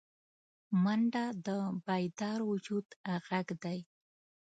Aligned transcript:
منډه 0.83 1.25
د 1.45 1.47
بیدار 1.85 2.39
وجود 2.51 2.87
غږ 3.27 3.47
دی 3.63 3.79